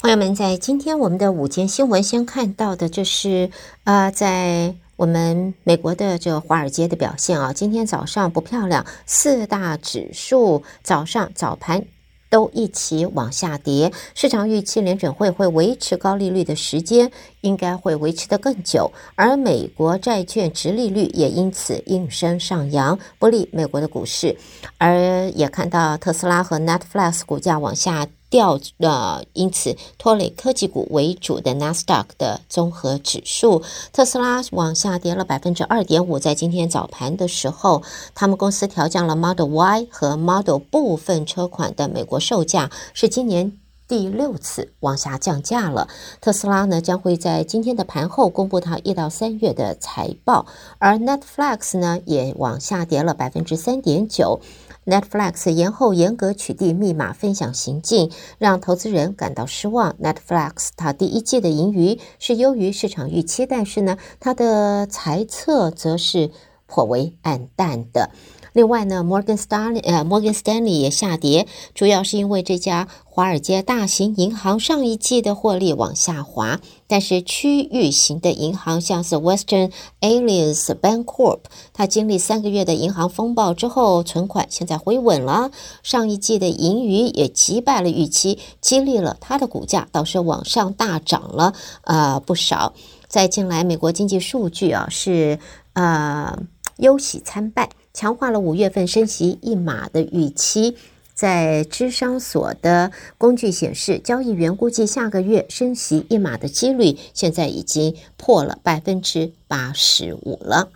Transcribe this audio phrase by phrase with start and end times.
[0.00, 3.50] 朋友们，在今天我们的午间新闻，先看到的就是，
[3.82, 11.84] 呃，在我们美国的这华尔街的表现啊，今天早上不漂亮，四大指数早上早盘
[12.30, 17.10] 都一起往下跌，市场预期联准会会维持高利率的时间
[17.40, 24.36] 应该会维持的更久，而美国债券殖利率也因此应声上扬，不利美国的股市，
[24.78, 28.06] 而也看到特斯拉和 Netflix 股价往下。
[28.30, 36.18] 掉呃，因此拖累科技股为主的纳斯达克的综合指数，特斯拉往下跌了百分之二点五。
[36.18, 37.82] 在今天早盘的时候，
[38.14, 45.88] 他们公司调降了 Model Y 和 Model 部分车款的美国售价，是今年第六次往下降价了。
[46.20, 50.44] 特斯拉呢，将会在今天的盘后公布它一到三月的财报，
[50.78, 54.40] 而 Netflix 呢也往下跌了百分之三点九。
[54.88, 59.94] Netflix 延后严格取缔密码分享行径，让投资人感到失望。
[60.02, 66.30] Netflix 它第一季的盈余是优于市场预期，但是呢，它的财测则是
[66.66, 68.10] 颇为暗淡的。
[68.58, 81.38] 另外呢，摩根斯丹利呃，摩根斯丹利也下跌，主要是因为这家华尔街大型银行上一季的获利往下滑，但是区域型的银行像是 Western Alliance Bancorp，
[81.72, 85.52] 它经历三个月的银行风暴之后，存款现在回稳了，
[85.84, 92.74] 上一季的盈余也击败了预期，激励了它的股价倒是往上大涨了呃不少。
[93.06, 95.38] 在近来美国经济数据啊是
[95.74, 96.36] 呃
[96.78, 97.68] 忧喜参半。
[97.98, 100.76] 强化了五月份升息一码的预期，
[101.14, 110.68] 在芝商所的工具显示，交易员估计下个月升息一码的几率现在已经破了百分之八十五了。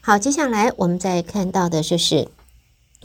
[0.00, 2.26] 好，接下来我们再看到的就是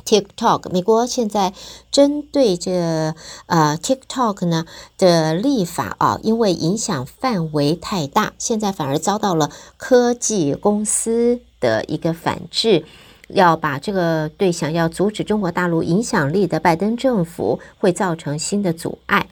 [0.04, 1.54] TikTok，美国现在
[1.92, 3.14] 针对这
[3.46, 4.66] 呃 TikTok 呢
[4.98, 12.86] 的立法啊，因为影响范围太大，现在反而遭到了科技公司的一个反制。
[13.30, 19.28] 要把这个对想要阻止中国大陆影响力的拜登政府会造成新的阻碍，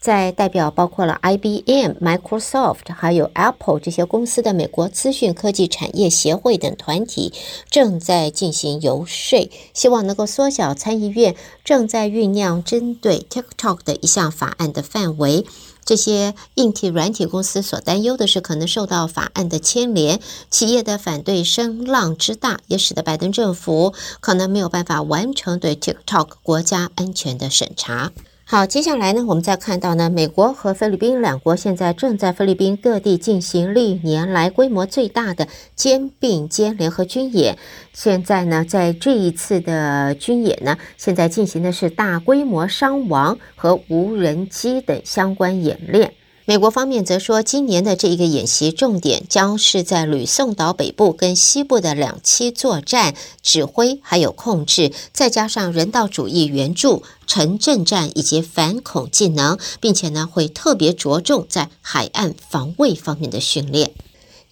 [0.00, 7.32] 在代表包括了 IBM、Microsoft 还有 Apple 这些公司的美国资讯科技产业协会等团体
[7.70, 15.44] 正在进行游说，希望能够缩小参议院正在酝酿针对 TikTok 的一项法案的范围。
[15.84, 20.20] 这些硬体、软体公司所担忧的是，可能受到法案的牵连，
[20.50, 28.12] 企业的反对声浪之大，也使得拜登政府可能没有办法完成对 TikTok 国家安全的审查。
[28.52, 37.56] 好，接下来呢，我们再看到呢，美国和菲律宾两国现在正在菲律宾各地进行历年来规模最大的肩并肩联合军演。
[37.94, 46.12] 现在呢，在这一次的军演呢，现在进行的是大规模伤亡和无人机等相关演练。
[46.52, 63.92] 美国方面则说，今年的这一个演习重点将是在吕宋岛北部跟西部的两栖作战、指挥还有控制，再加上人道主义援助、城镇战以及反恐技能，并且呢会特别着重在海岸防卫方面的训练。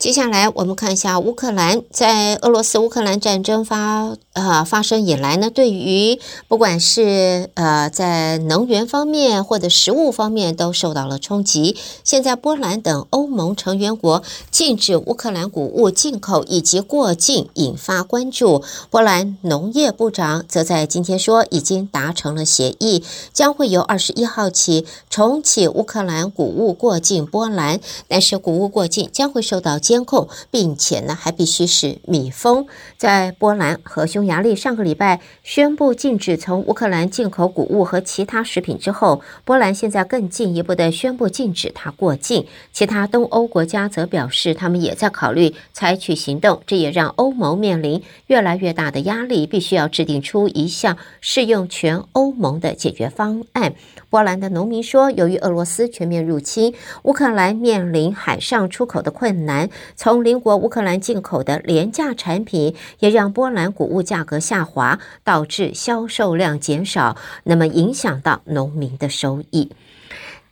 [0.00, 6.18] 接下来我们看一下乌克兰，在俄罗斯乌克兰战争发呃发生以来呢，对于
[6.48, 11.76] 不管是呃在能源方面或者食物方面都受到了冲击。
[12.02, 18.64] 现在波兰等欧盟成员国禁止乌克兰谷物进口以及过境，引发关注。
[18.88, 27.78] 波兰农业部长则在今天说，已经达成了协议，将会由二十一号起重启乌克兰谷物过境波兰，
[28.08, 29.78] 但是谷物过境将会受到。
[29.90, 32.64] 监控，并且呢，还必须是密封。
[32.96, 42.46] 在波兰和匈牙利上个礼拜宣布禁止从乌克兰进口谷物和其他食品之后，波兰现在更进一步的宣布禁止它过境。
[42.72, 46.62] 其他东欧国家则表示，他们也在考虑采取行动。
[46.68, 53.74] 这也让欧盟面临越来越大的压力，必须要制定出一项适用全欧盟的解决方案。
[54.08, 59.68] 波兰的农民说，由于俄罗斯全面入侵，乌克兰面临海上出口的困难。
[59.97, 69.71] 从邻国乌克兰进口的廉价产品，也让波兰谷物价格下滑，导致销售量减少，那么影响到农民的收益。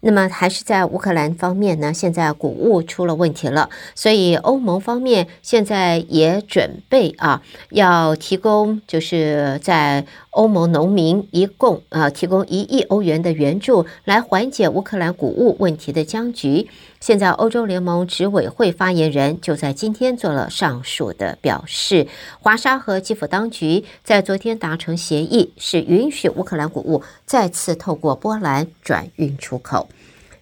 [0.00, 16.68] 那么还是在乌克兰方面呢，现在谷物出了问题了，所以欧盟方面现在也准备啊，要提供就是在欧盟农民一共啊提供一亿欧元的援助，来缓解乌克兰谷物问题的僵局。
[17.00, 22.08] 现在欧洲联盟执委会发言人就在今天做了上述的表示，
[22.40, 29.87] 华沙和基辅当局在昨天达成协议，是允许乌克兰谷物再次透过波兰转运出口。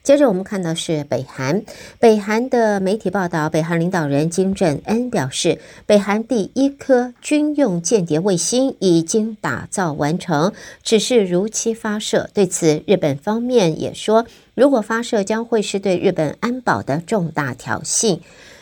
[0.07, 1.65] 接着我们看到是北韩，
[1.99, 10.53] 北韩的媒体报道，北韩领导人金正恩表示，北韩第一颗军用间谍卫星已经打造完成，
[10.85, 12.31] 只是如期发射。
[12.33, 14.25] 对此，日本方面也说，
[14.55, 18.21] 如果发射将会是对日本安保的重大挑衅。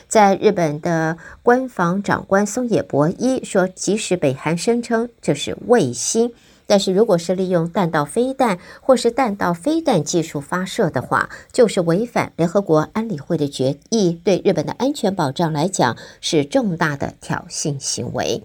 [0.09, 6.33] 在日本的官房长官松野博一说，即使北韩声称这是卫星。
[6.67, 18.43] 但是，如果是利用弹道飞弹或是弹道飞弹技术发射的话，就是违反联合国安理会的决议，对日本的安全保障来讲是重大的挑衅行为。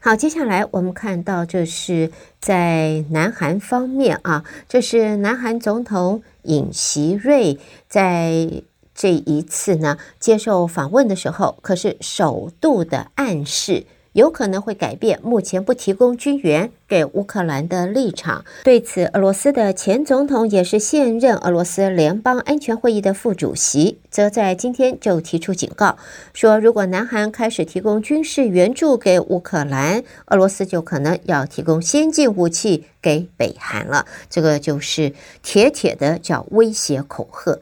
[0.00, 2.10] 好，接下来我们看到，这是
[2.40, 7.58] 在南韩方面啊，这是南韩总统尹锡瑞
[7.88, 8.62] 在
[8.94, 13.86] 这一次呢接受访问的时候，可是首度的暗示。
[14.12, 18.44] 有可能会改变目前不提供军援给乌克兰的立场。
[18.64, 25.96] 对此，俄罗斯的前总统也是现任俄罗斯联邦安全会议的副主席，则在今天就提出警告，
[26.34, 34.04] 说如果南韩开始提供军事援助给乌克兰，俄罗斯就可能要提供先进武器给北韩了。
[34.28, 35.12] 这个就是
[35.44, 37.60] 铁铁的叫威胁恐吓。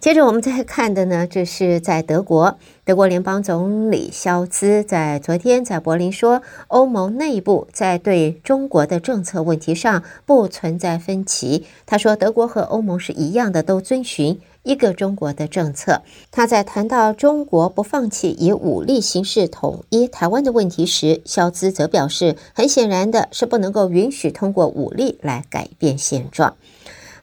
[0.00, 11.66] 接着我们再看的呢，这是在德国，德国联邦总理肖兹在昨天在柏林说，欧盟内部在对中中国的政策问题上不存在分歧。
[11.86, 16.02] 他说，德国和欧盟是一样的，都遵循一个中国的政策。
[16.30, 26.54] 他在谈到中国不放弃以武力形式统一台湾的问题时，肖兹则表示，很显然的是不能够允许通过武力来改变现状。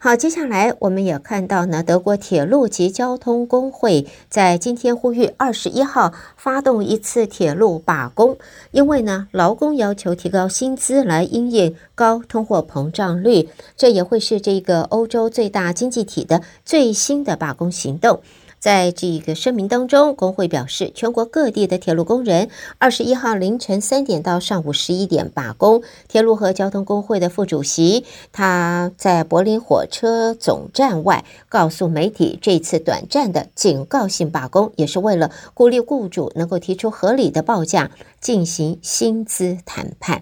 [0.04, 8.36] 好，接下来我们也看到呢，德国铁路及交通工会在今天呼吁二十一号发动一次铁路罢工，
[8.72, 18.22] 因为呢，劳工要求提高薪资来应应高通货膨胀率，这也会是这个欧洲最大经济体的最新的罢工行动。
[18.62, 22.48] 在这个声明当中，工会表示，全国各地的铁路工人
[22.78, 25.82] 二十一号凌晨三点到上午十一点罢工。
[26.08, 40.22] 铁路和交通工会的副主席他在柏林火车总站外告诉媒体，这次短暂的警告性罢工也是为了鼓励雇主能够提出合理的报价进行薪资谈判。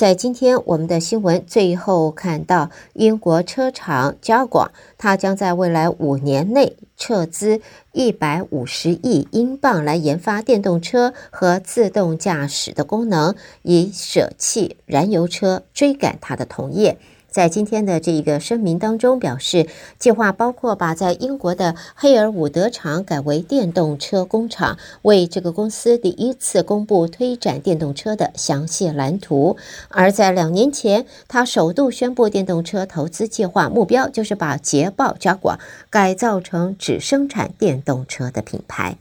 [0.00, 7.60] 在今天，我们的新闻最后看到，英国车厂交广它将在未来五年内撤资
[7.92, 16.96] 一百五十亿英镑来研发电动车和自动驾驶的功能，以舍弃燃油车，追赶它的同业。
[17.30, 19.68] 在今天的这一个声明当中表示，
[19.98, 29.56] 计划包括把在英国的黑尔伍德厂改为电动车工厂，为这个公司第一次公布推展电动车的详细蓝图。
[29.88, 38.96] 而在两年前，他首度宣布电动车投资计划，目标就是把捷豹 Jaguar 改造成只生产电动车的品牌。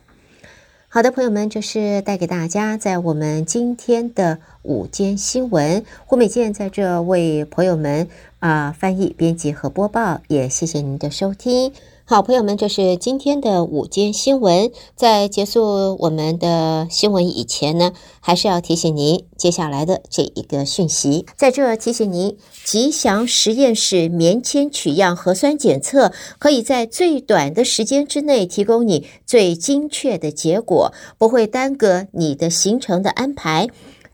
[0.91, 5.85] 好的，朋友们，这是带给大家在我们今天的午间新闻。
[6.07, 8.07] 胡美健在这为朋友们
[8.39, 11.71] 啊、翻译、编辑和播报，也谢谢您的收听。
[12.11, 14.71] 好，朋友们，这是今天的午间新闻。
[14.95, 21.27] 在结束我们的新闻以前呢，还是要提醒您接下来的这一个讯息。
[21.37, 22.35] 在这提醒您，
[22.65, 33.67] 吉祥实验室棉签取样核酸检测，可以在最短的时间之内提供你最精确的结果，不会耽搁你的行程的安排。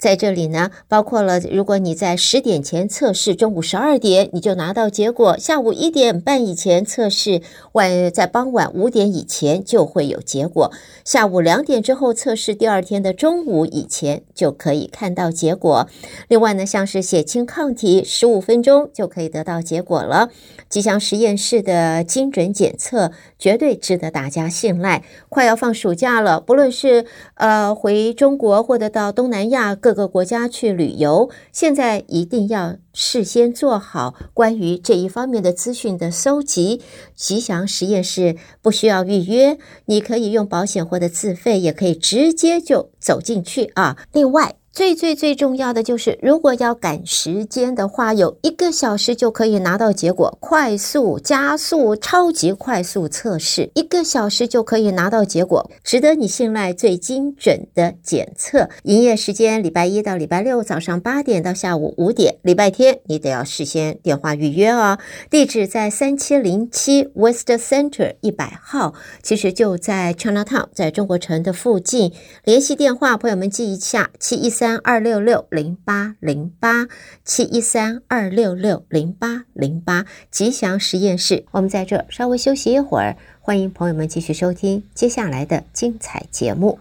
[0.06, 10.70] 在这里呢，包括了如果你在十点前测试，中午十二点你就拿到结果；下午一点半以前测试，晚在傍晚五点以前就会有结果；
[11.04, 15.90] 下午两点之后测试，第二天的中午以前就可以看到结果。
[16.28, 20.30] 另外呢，像是血清抗体，十五分钟就可以得到结果了。
[20.70, 25.04] 吉祥实验室的精准检测绝对值得大家信赖。
[25.30, 29.74] 快要放暑假了，不论是呃回中国或者到东南亚。
[29.74, 36.82] 各个国家去旅游，现在一定要事先做好关于这一方面的资讯的搜集。
[37.16, 43.98] 吉祥实验室不需要预约，你可以用保险或者自费，也可以直接就走进去啊。
[44.12, 58.68] 另外，最最最重要的就是，如果要赶时间的话，有一个小时就可以拿到结果，快速、加速、超级快速测试，一个小时就可以拿到结果，值得你信赖，最精准的检测。
[58.84, 64.98] 营业时间：礼拜一到礼拜六早上八点到下午五点，礼拜天你得要事先电话预约哦。
[65.30, 72.12] 地址在三七零七 West Center 一百号，其实就在 Chinatown，在中国城的附近。
[72.44, 74.65] 联系电话，朋友们记一下：七一三。
[74.66, 76.88] 三二六六零八零八
[77.24, 81.46] 七一三二六六零八零八吉祥实验室。
[81.52, 86.80] 我们在这稍微休息一会儿，欢迎朋友们继续收听接下来的精彩节目。